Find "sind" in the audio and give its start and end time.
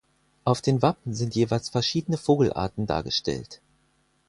1.13-1.35